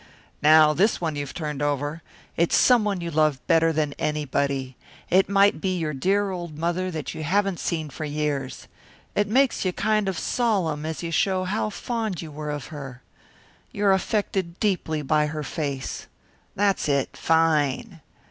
[0.41, 2.01] "Now, this one you've turned over
[2.35, 4.75] it's someone you love better than anybody.
[5.11, 8.67] It might be your dear old mother that you haven't seen for years.
[9.13, 13.03] It makes you kind of solemn as you show how fond you were of her.
[13.71, 16.07] You're affected deeply by her face.
[16.55, 18.01] That's it, fine!